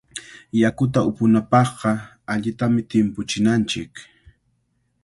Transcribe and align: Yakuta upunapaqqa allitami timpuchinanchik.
Yakuta 0.61 0.99
upunapaqqa 1.09 1.91
allitami 2.33 2.81
timpuchinanchik. 2.89 3.91